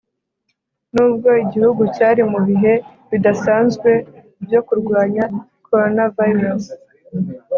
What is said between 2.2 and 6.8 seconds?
mu bihe bidasanzwe byo kurwanya Coronavirus.